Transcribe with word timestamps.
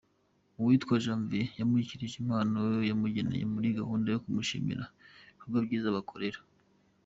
Uwitwa 0.59 0.95
Janvier 1.03 1.49
yamushyikirije 1.59 2.15
impano 2.23 2.55
bamugeneye 2.83 3.43
muri 3.53 3.67
gahunda 3.79 4.07
yo 4.13 4.21
kumushimira 4.23 4.83
ibikorwa 4.89 5.59
byiza 5.65 5.87
abakorera. 5.89 6.39